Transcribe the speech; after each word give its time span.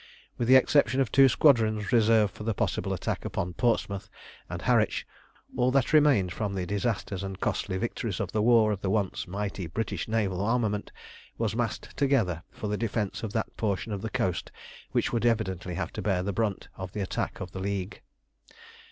With 0.35 0.47
the 0.47 0.55
exception 0.55 0.99
of 0.99 1.11
two 1.11 1.29
squadrons 1.29 1.91
reserved 1.91 2.33
for 2.33 2.49
a 2.49 2.55
possible 2.55 2.91
attack 2.91 3.23
upon 3.23 3.53
Portsmouth 3.53 4.09
and 4.49 4.59
Harwich, 4.63 5.05
all 5.55 5.69
that 5.69 5.93
remained 5.93 6.33
from 6.33 6.55
the 6.55 6.65
disasters 6.65 7.21
and 7.21 7.39
costly 7.39 7.77
victories 7.77 8.19
of 8.19 8.31
the 8.31 8.41
war 8.41 8.71
of 8.71 8.81
the 8.81 8.89
once 8.89 9.27
mighty 9.27 9.67
British 9.67 10.07
naval 10.07 10.41
armament 10.41 10.91
was 11.37 11.55
massed 11.55 11.95
together 11.95 12.41
for 12.49 12.67
the 12.67 12.77
defence 12.77 13.21
of 13.21 13.31
that 13.33 13.55
portion 13.57 13.91
of 13.91 14.01
the 14.01 14.09
coast 14.09 14.51
which 14.91 15.13
would 15.13 15.23
evidently 15.23 15.75
have 15.75 15.93
to 15.93 16.01
bear 16.01 16.23
the 16.23 16.33
brunt 16.33 16.67
of 16.75 16.93
the 16.93 17.01
attack 17.01 17.39
of 17.39 17.51
the 17.51 17.59
League. 17.59 18.01